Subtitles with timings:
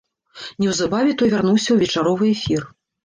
[0.61, 2.61] Неўзабаве той вярнуўся ў вечаровы эфір.